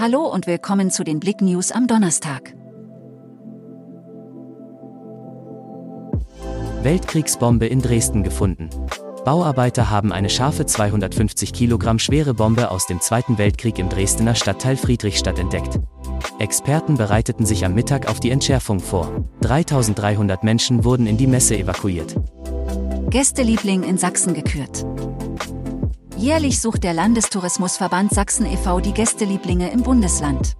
[0.00, 2.54] Hallo und willkommen zu den Blick News am Donnerstag.
[6.84, 8.70] Weltkriegsbombe in Dresden gefunden.
[9.24, 14.76] Bauarbeiter haben eine scharfe 250 Kilogramm schwere Bombe aus dem Zweiten Weltkrieg im Dresdner Stadtteil
[14.76, 15.80] Friedrichstadt entdeckt.
[16.38, 19.24] Experten bereiteten sich am Mittag auf die Entschärfung vor.
[19.40, 22.14] 3300 Menschen wurden in die Messe evakuiert.
[23.10, 24.86] Gästeliebling in Sachsen gekürt.
[26.18, 28.80] Jährlich sucht der Landestourismusverband Sachsen e.V.
[28.80, 30.56] die Gästelieblinge im Bundesland.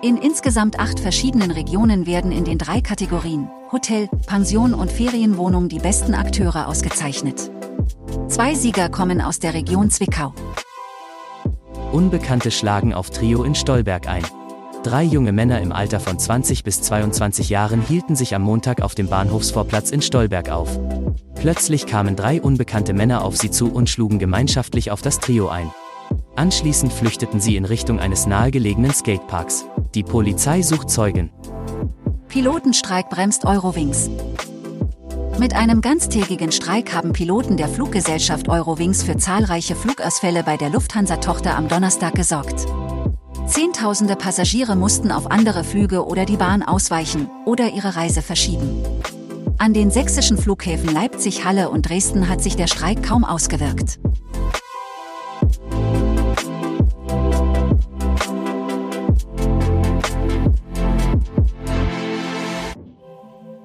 [0.00, 5.80] In insgesamt acht verschiedenen Regionen werden in den drei Kategorien Hotel, Pension und Ferienwohnung die
[5.80, 7.50] besten Akteure ausgezeichnet.
[8.28, 10.32] Zwei Sieger kommen aus der Region Zwickau.
[11.90, 14.22] Unbekannte schlagen auf Trio in Stolberg ein.
[14.84, 18.94] Drei junge Männer im Alter von 20 bis 22 Jahren hielten sich am Montag auf
[18.94, 20.78] dem Bahnhofsvorplatz in Stolberg auf.
[21.46, 25.70] Plötzlich kamen drei unbekannte Männer auf sie zu und schlugen gemeinschaftlich auf das Trio ein.
[26.34, 29.64] Anschließend flüchteten sie in Richtung eines nahegelegenen Skateparks.
[29.94, 31.30] Die Polizei sucht Zeugen.
[32.26, 34.10] Pilotenstreik bremst Eurowings.
[35.38, 41.56] Mit einem ganztägigen Streik haben Piloten der Fluggesellschaft Eurowings für zahlreiche Flugausfälle bei der Lufthansa-Tochter
[41.56, 42.66] am Donnerstag gesorgt.
[43.46, 48.82] Zehntausende Passagiere mussten auf andere Flüge oder die Bahn ausweichen oder ihre Reise verschieben.
[49.58, 53.98] An den sächsischen Flughäfen Leipzig, Halle und Dresden hat sich der Streik kaum ausgewirkt.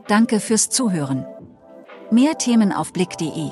[0.08, 1.26] Danke fürs Zuhören.
[2.10, 3.52] Mehr Themen auf Blick.de